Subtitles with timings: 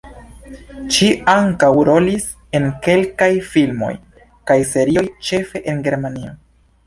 [0.95, 2.23] Ŝi ankaŭ rolis
[2.59, 3.91] en kelkaj filmoj
[4.53, 6.35] kaj serioj, ĉefe en Germanio.